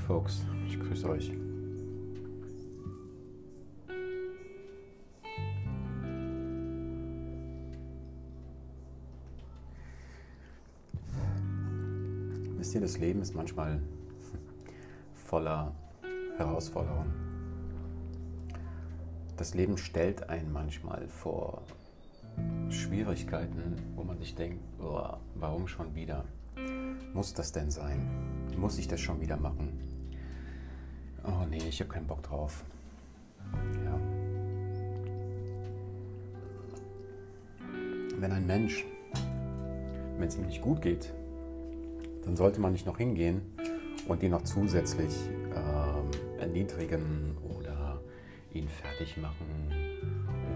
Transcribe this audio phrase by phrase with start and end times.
[0.00, 0.44] morning, folks.
[0.66, 1.32] Ich grüße euch.
[12.56, 13.80] Wisst ihr, das Leben ist manchmal
[15.14, 15.72] voller
[16.36, 17.12] Herausforderungen.
[19.36, 21.62] Das Leben stellt einen manchmal vor
[22.68, 26.24] Schwierigkeiten, wo man sich denkt, oh, warum schon wieder?
[27.14, 28.29] Muss das denn sein?
[28.56, 29.80] Muss ich das schon wieder machen?
[31.24, 32.64] Oh nee, ich habe keinen Bock drauf.
[33.84, 33.98] Ja.
[38.18, 38.84] Wenn ein Mensch,
[40.18, 41.12] wenn es ihm nicht gut geht,
[42.24, 43.42] dann sollte man nicht noch hingehen
[44.08, 45.14] und ihn noch zusätzlich
[45.54, 48.00] äh, erniedrigen oder
[48.52, 49.70] ihn fertig machen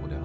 [0.04, 0.20] oder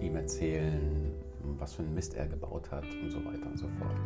[0.00, 1.12] ihm erzählen,
[1.58, 3.96] was für einen Mist er gebaut hat und so weiter und so fort.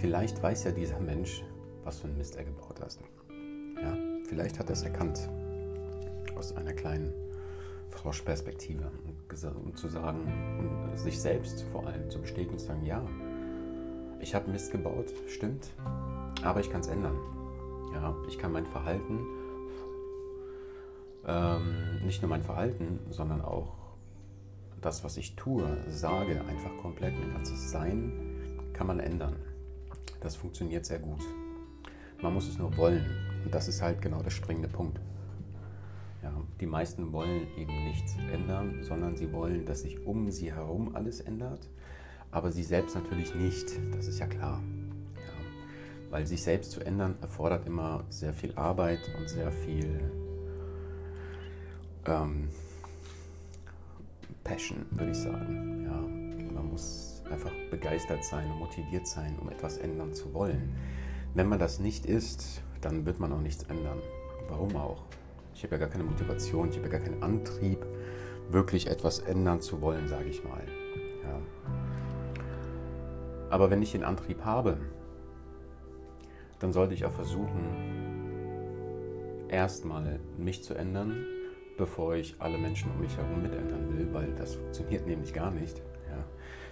[0.00, 1.42] Vielleicht weiß ja dieser Mensch,
[1.84, 2.98] was für einen Mist er gebaut hat.
[3.80, 3.96] Ja,
[4.26, 5.28] vielleicht hat er es erkannt
[6.36, 7.12] aus einer kleinen
[7.90, 8.90] Froschperspektive,
[9.54, 10.20] um zu sagen,
[10.58, 13.02] um sich selbst vor allem zu bestätigen, zu sagen, ja,
[14.20, 15.70] ich habe Mist gebaut, stimmt,
[16.42, 17.16] aber ich kann es ändern.
[17.92, 19.20] Ja, ich kann mein Verhalten,
[21.26, 23.74] ähm, nicht nur mein Verhalten, sondern auch
[24.80, 28.12] das, was ich tue, sage, einfach komplett, mein ganzes Sein
[28.72, 29.36] kann man ändern.
[30.20, 31.20] Das funktioniert sehr gut.
[32.24, 33.04] Man muss es nur wollen.
[33.44, 34.98] Und das ist halt genau der springende Punkt.
[36.22, 40.96] Ja, die meisten wollen eben nichts ändern, sondern sie wollen, dass sich um sie herum
[40.96, 41.68] alles ändert,
[42.30, 43.78] aber sie selbst natürlich nicht.
[43.94, 44.62] Das ist ja klar.
[45.16, 50.10] Ja, weil sich selbst zu ändern erfordert immer sehr viel Arbeit und sehr viel
[52.06, 52.48] ähm,
[54.44, 55.84] Passion, würde ich sagen.
[55.84, 60.74] Ja, man muss einfach begeistert sein und motiviert sein, um etwas ändern zu wollen.
[61.34, 63.98] Wenn man das nicht ist, dann wird man auch nichts ändern.
[64.48, 65.02] Warum auch?
[65.54, 67.84] Ich habe ja gar keine Motivation, ich habe ja gar keinen Antrieb,
[68.50, 70.62] wirklich etwas ändern zu wollen, sage ich mal.
[71.22, 71.40] Ja.
[73.50, 74.78] Aber wenn ich den Antrieb habe,
[76.58, 77.84] dann sollte ich auch versuchen,
[79.48, 81.24] erstmal mich zu ändern
[81.76, 85.78] bevor ich alle Menschen um mich herum mitändern will, weil das funktioniert nämlich gar nicht.
[86.08, 86.24] Ja.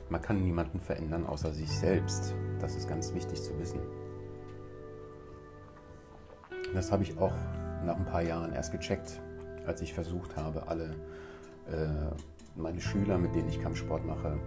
[0.09, 2.35] Man kann niemanden verändern außer sich selbst.
[2.61, 3.81] Das ist ganz wichtig zu wissen.
[6.75, 7.35] Das habe ich auch
[7.85, 9.21] nach ein paar Jahren erst gecheckt,
[9.67, 10.91] als ich versucht habe, alle
[11.71, 12.15] äh,
[12.57, 14.39] meine Schüler, mit denen ich Kampfsport mache,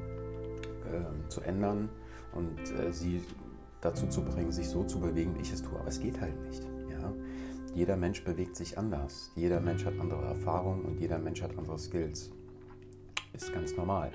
[0.92, 1.90] äh, zu ändern
[2.34, 3.22] und äh, sie
[3.82, 5.80] dazu zu bringen, sich so zu bewegen, wie ich es tue.
[5.80, 6.64] Aber es geht halt nicht.
[6.90, 7.14] Ja?
[7.74, 9.32] Jeder Mensch bewegt sich anders.
[9.36, 12.32] Jeder Mensch hat andere Erfahrungen und jeder Mensch hat andere Skills.
[13.34, 14.12] Ist ganz normal.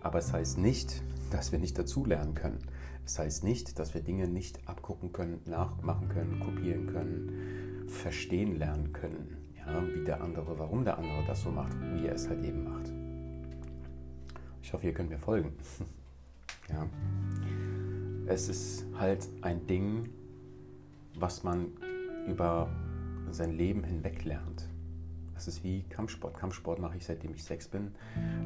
[0.00, 2.58] Aber es heißt nicht, dass wir nicht dazulernen können.
[3.08, 8.92] Es heißt nicht, dass wir Dinge nicht abgucken können, nachmachen können, kopieren können, verstehen lernen
[8.92, 9.38] können.
[9.56, 12.64] Ja, wie der andere, warum der andere das so macht, wie er es halt eben
[12.64, 12.92] macht.
[14.62, 15.54] Ich hoffe, ihr könnt mir folgen.
[16.68, 16.86] ja.
[18.26, 20.10] Es ist halt ein Ding,
[21.18, 21.68] was man
[22.26, 22.68] über
[23.30, 24.68] sein Leben hinweg lernt.
[25.38, 26.36] Das ist wie Kampfsport.
[26.36, 27.92] Kampfsport mache ich seitdem ich sechs bin.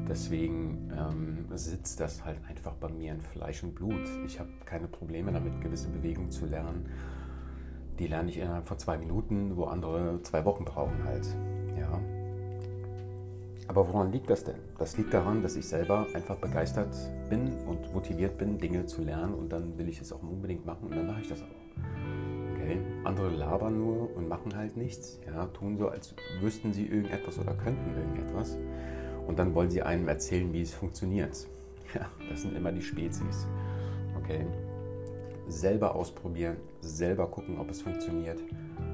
[0.07, 4.07] Deswegen ähm, sitzt das halt einfach bei mir in Fleisch und Blut.
[4.27, 6.85] Ich habe keine Probleme damit, gewisse Bewegungen zu lernen.
[7.97, 11.25] Die lerne ich innerhalb von zwei Minuten, wo andere zwei Wochen brauchen halt.
[11.79, 11.99] Ja.
[13.67, 14.59] Aber woran liegt das denn?
[14.77, 16.95] Das liegt daran, dass ich selber einfach begeistert
[17.27, 20.89] bin und motiviert bin, Dinge zu lernen und dann will ich es auch unbedingt machen
[20.89, 21.62] und dann mache ich das auch.
[22.63, 22.79] Okay?
[23.03, 25.19] Andere labern nur und machen halt nichts.
[25.25, 25.45] Ja?
[25.47, 28.57] Tun so, als wüssten sie irgendetwas oder könnten irgendetwas.
[29.27, 31.47] Und dann wollen sie einem erzählen, wie es funktioniert.
[31.93, 33.45] Ja, das sind immer die Spezies.
[34.17, 34.45] Okay?
[35.47, 38.39] Selber ausprobieren, selber gucken, ob es funktioniert.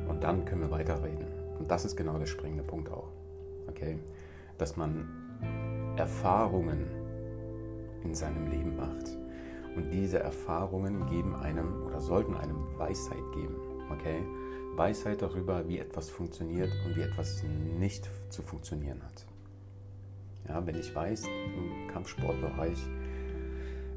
[0.09, 1.25] Und dann können wir weiterreden.
[1.59, 3.07] Und das ist genau der springende Punkt auch.
[3.69, 3.99] Okay?
[4.57, 5.07] Dass man
[5.95, 6.87] Erfahrungen
[8.03, 9.17] in seinem Leben macht
[9.79, 13.55] und diese Erfahrungen geben einem oder sollten einem Weisheit geben.
[13.89, 14.21] Okay?
[14.75, 17.43] Weisheit darüber, wie etwas funktioniert und wie etwas
[17.79, 19.25] nicht zu funktionieren hat.
[20.49, 22.77] Ja, wenn ich weiß, im Kampfsportbereich,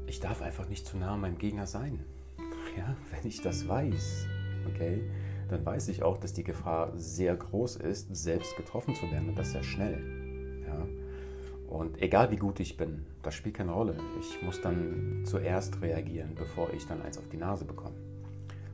[0.07, 1.99] ich darf einfach nicht zu nah an meinem Gegner sein.
[2.75, 4.25] Ja, wenn ich das weiß,
[4.67, 5.03] okay,
[5.47, 9.37] dann weiß ich auch, dass die Gefahr sehr groß ist, selbst getroffen zu werden und
[9.37, 10.63] das sehr schnell.
[10.65, 10.87] Ja,
[11.73, 13.97] und egal wie gut ich bin, das spielt keine Rolle.
[14.19, 17.95] Ich muss dann zuerst reagieren, bevor ich dann eins auf die Nase bekomme.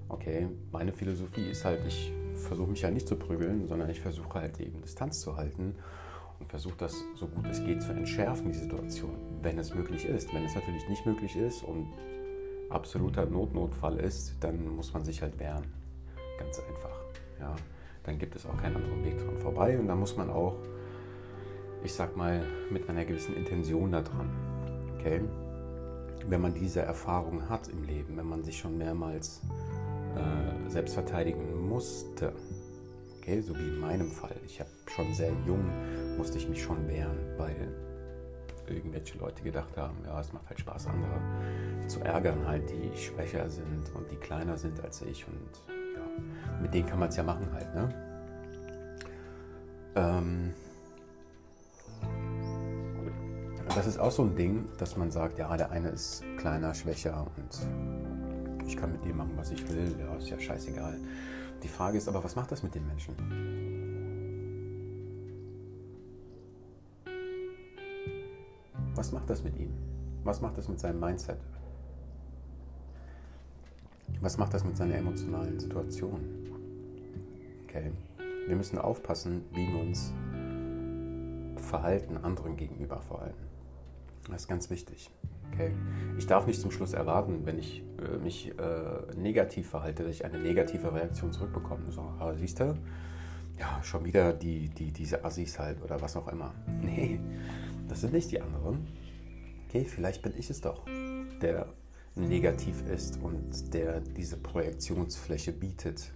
[0.09, 4.01] Okay, meine Philosophie ist halt, ich versuche mich ja halt nicht zu prügeln, sondern ich
[4.01, 5.75] versuche halt eben Distanz zu halten
[6.41, 10.33] und versuche das so gut es geht zu entschärfen, die Situation, wenn es möglich ist.
[10.33, 11.87] Wenn es natürlich nicht möglich ist und
[12.69, 15.63] absoluter Notnotfall ist, dann muss man sich halt wehren.
[16.37, 16.99] Ganz einfach.
[17.39, 17.55] ja,
[18.03, 20.57] dann gibt es auch keinen anderen Weg dran vorbei und da muss man auch,
[21.83, 24.29] ich sag mal, mit einer gewissen Intention da dran.
[24.97, 25.21] Okay?
[26.27, 29.41] Wenn man diese Erfahrung hat im Leben, wenn man sich schon mehrmals
[30.15, 32.33] äh, selbst verteidigen musste,
[33.17, 34.35] okay, so wie in meinem Fall.
[34.45, 35.63] Ich habe schon sehr jung,
[36.17, 37.55] musste ich mich schon wehren, weil
[38.67, 43.49] irgendwelche Leute gedacht haben, ja, es macht halt Spaß, andere zu ärgern, halt, die schwächer
[43.49, 45.25] sind und die kleiner sind als ich.
[45.27, 47.93] Und ja, mit denen kann man es ja machen halt, ne?
[49.95, 50.53] Ähm,
[53.75, 57.25] das ist auch so ein Ding, dass man sagt, ja, der eine ist kleiner, schwächer
[57.35, 60.99] und ich kann mit dem machen, was ich will, ja, ist ja scheißegal.
[61.63, 63.15] Die Frage ist aber, was macht das mit den Menschen?
[68.95, 69.73] Was macht das mit ihm?
[70.23, 71.37] Was macht das mit seinem Mindset?
[74.21, 76.19] Was macht das mit seiner emotionalen Situation?
[77.63, 77.91] Okay.
[78.47, 80.11] Wir müssen aufpassen, wie wir uns
[81.55, 83.48] verhalten, anderen gegenüber vor allem.
[84.27, 85.09] Das ist ganz wichtig.
[85.51, 85.71] Okay?
[86.17, 90.25] Ich darf nicht zum Schluss erwarten, wenn ich äh, mich äh, negativ verhalte, dass ich
[90.25, 91.91] eine negative Reaktion zurückbekomme.
[91.91, 92.77] So, ah, siehst du?
[93.57, 96.53] Ja, schon wieder die, die, diese Assis halt oder was auch immer.
[96.81, 97.19] Nee,
[97.87, 98.87] das sind nicht die anderen.
[99.67, 100.85] Okay, vielleicht bin ich es doch,
[101.41, 101.67] der
[102.15, 106.11] negativ ist und der diese Projektionsfläche bietet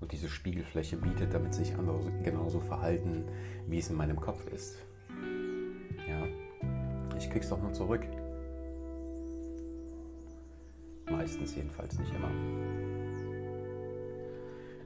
[0.00, 3.24] und diese Spiegelfläche bietet, damit sich andere genauso verhalten,
[3.66, 4.78] wie es in meinem Kopf ist.
[6.08, 6.26] Ja,
[7.18, 8.02] ich krieg's doch nur zurück.
[11.10, 12.30] Meistens jedenfalls nicht immer.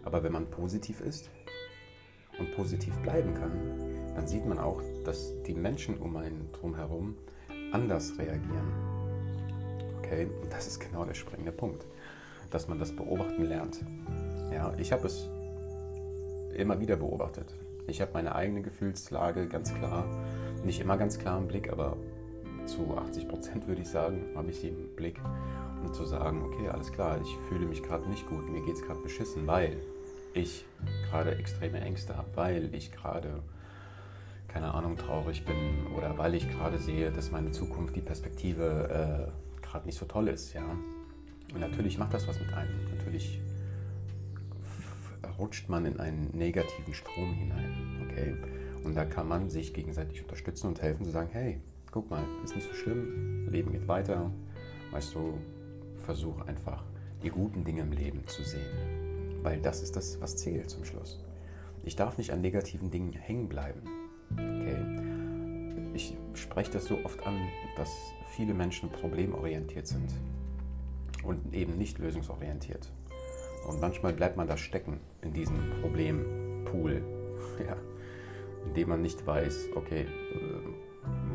[0.04, 1.30] Aber wenn man positiv ist
[2.38, 3.52] und positiv bleiben kann,
[4.14, 7.16] dann sieht man auch, dass die Menschen um einen drumherum
[7.72, 8.72] anders reagieren.
[9.98, 11.86] Okay, und das ist genau der springende Punkt,
[12.50, 13.84] dass man das beobachten lernt.
[14.52, 15.28] Ja, ich habe es
[16.54, 17.54] immer wieder beobachtet.
[17.86, 20.06] Ich habe meine eigene Gefühlslage ganz klar,
[20.64, 21.96] nicht immer ganz klar im Blick, aber
[22.66, 25.20] zu 80 Prozent würde ich sagen, habe ich sie im Blick.
[25.82, 28.82] Und zu sagen, okay, alles klar, ich fühle mich gerade nicht gut, mir geht es
[28.82, 29.76] gerade beschissen, weil
[30.32, 30.64] ich
[31.10, 33.42] gerade extreme Ängste habe, weil ich gerade
[34.52, 39.62] keine Ahnung, traurig bin oder weil ich gerade sehe, dass meine Zukunft, die Perspektive äh,
[39.62, 40.52] gerade nicht so toll ist.
[40.52, 40.64] Ja?
[41.54, 42.84] Und natürlich macht das was mit einem.
[42.94, 43.40] Natürlich
[45.38, 48.06] rutscht man in einen negativen Strom hinein.
[48.06, 48.36] Okay?
[48.84, 51.60] Und da kann man sich gegenseitig unterstützen und helfen zu sagen, hey,
[51.92, 54.32] guck mal, ist nicht so schlimm, Leben geht weiter.
[54.90, 55.38] Weißt du,
[55.98, 56.82] versuch einfach
[57.22, 59.40] die guten Dinge im Leben zu sehen.
[59.42, 61.24] Weil das ist das, was zählt zum Schluss.
[61.84, 63.82] Ich darf nicht an negativen Dingen hängen bleiben.
[64.32, 65.92] Okay.
[65.94, 67.38] Ich spreche das so oft an,
[67.76, 67.90] dass
[68.30, 70.10] viele Menschen problemorientiert sind
[71.22, 72.90] und eben nicht lösungsorientiert.
[73.68, 77.02] Und manchmal bleibt man da stecken in diesem Problempool,
[77.66, 77.76] ja,
[78.66, 80.91] indem man nicht weiß, okay, äh,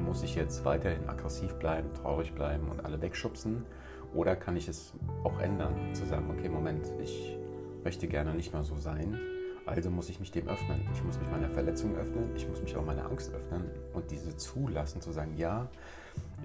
[0.07, 3.65] muss ich jetzt weiterhin aggressiv bleiben, traurig bleiben und alle wegschubsen?
[4.13, 4.93] Oder kann ich es
[5.23, 7.37] auch ändern, zu sagen, okay, Moment, ich
[7.83, 9.19] möchte gerne nicht mehr so sein
[9.67, 10.87] also muss ich mich dem öffnen.
[10.93, 12.33] Ich muss mich meiner Verletzung öffnen.
[12.35, 15.67] Ich muss mich auch meiner Angst öffnen und diese zulassen, zu sagen, ja,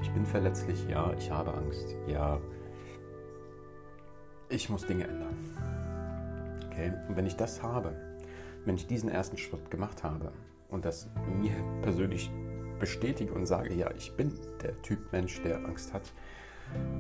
[0.03, 2.41] ich bin verletzlich, ja, ich habe Angst, ja,
[4.49, 5.37] ich muss Dinge ändern.
[6.67, 6.93] Okay?
[7.09, 7.95] Und wenn ich das habe,
[8.65, 10.33] wenn ich diesen ersten Schritt gemacht habe
[10.69, 11.09] und das
[11.41, 12.31] mir persönlich
[12.83, 16.03] bestätige und sage, ja, ich bin der Typ Mensch, der Angst hat,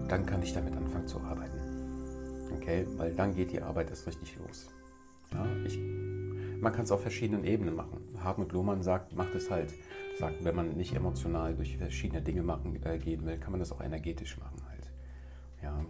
[0.08, 1.58] dann kann ich damit anfangen zu arbeiten.
[2.56, 2.86] Okay?
[2.96, 4.70] Weil dann geht die Arbeit erst richtig los.
[5.32, 5.78] Ja, ich
[6.62, 7.98] man kann es auf verschiedenen Ebenen machen.
[8.22, 9.74] Hartmut Lohmann sagt, macht es halt,
[10.16, 13.72] sagt, wenn man nicht emotional durch verschiedene Dinge machen, äh, gehen will, kann man das
[13.72, 14.88] auch energetisch machen halt.
[15.60, 15.84] Ja.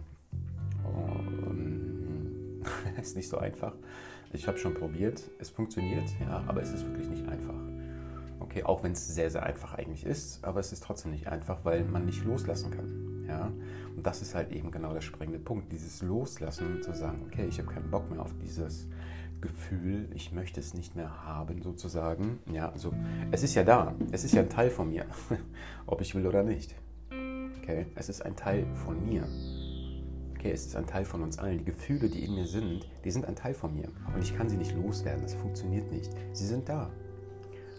[3.01, 3.75] Ist nicht so einfach.
[4.31, 7.53] Ich habe schon probiert, es funktioniert, ja, aber es ist wirklich nicht einfach.
[8.43, 11.63] Okay, auch wenn es sehr, sehr einfach eigentlich ist, aber es ist trotzdem nicht einfach,
[11.63, 13.25] weil man nicht loslassen kann.
[13.27, 13.51] Ja?
[13.95, 17.57] Und das ist halt eben genau der springende Punkt, dieses Loslassen, zu sagen, okay, ich
[17.59, 18.87] habe keinen Bock mehr auf dieses
[19.39, 22.39] Gefühl, ich möchte es nicht mehr haben, sozusagen.
[22.51, 22.93] Ja, also
[23.31, 25.05] es ist ja da, es ist ja ein Teil von mir,
[25.85, 26.75] ob ich will oder nicht.
[27.61, 29.23] Okay, es ist ein Teil von mir.
[30.37, 31.59] Okay, es ist ein Teil von uns allen.
[31.59, 33.87] Die Gefühle, die in mir sind, die sind ein Teil von mir.
[34.13, 36.11] Und ich kann sie nicht loswerden, das funktioniert nicht.
[36.33, 36.91] Sie sind da.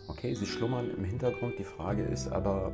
[0.09, 1.59] Okay, sie schlummern im Hintergrund.
[1.59, 2.73] Die Frage ist aber,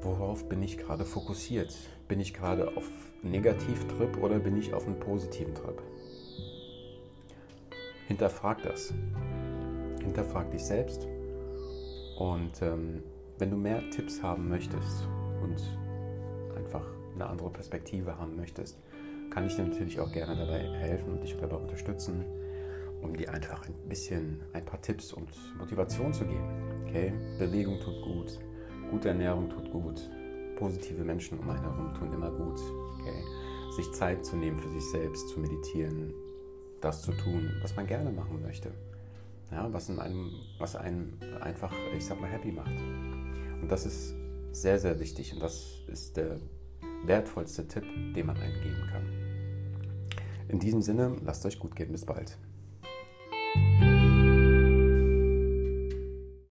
[0.00, 1.74] worauf bin ich gerade fokussiert?
[2.08, 2.88] Bin ich gerade auf
[3.22, 5.82] Negativtrip oder bin ich auf einem positiven Trip?
[8.06, 8.92] hinterfrag das.
[10.02, 11.06] Hinterfrag dich selbst.
[12.18, 13.02] Und ähm,
[13.38, 15.06] wenn du mehr Tipps haben möchtest
[15.42, 15.56] und
[16.56, 18.78] einfach eine andere Perspektive haben möchtest,
[19.30, 22.24] kann ich dir natürlich auch gerne dabei helfen und dich dabei unterstützen.
[23.02, 26.84] Um dir einfach ein bisschen ein paar Tipps und Motivation zu geben.
[26.86, 27.12] Okay?
[27.38, 28.38] Bewegung tut gut,
[28.90, 30.10] gute Ernährung tut gut,
[30.56, 32.60] positive Menschen um einen herum tun immer gut.
[33.00, 33.22] Okay?
[33.74, 36.14] Sich Zeit zu nehmen für sich selbst, zu meditieren,
[36.80, 38.72] das zu tun, was man gerne machen möchte.
[39.50, 42.72] Ja, was, in einem, was einen einfach, ich sag mal, happy macht.
[43.62, 44.14] Und das ist
[44.50, 46.40] sehr, sehr wichtig und das ist der
[47.04, 47.84] wertvollste Tipp,
[48.14, 49.26] den man einem geben kann.
[50.48, 51.92] In diesem Sinne, lasst euch gut gehen.
[51.92, 52.38] Bis bald.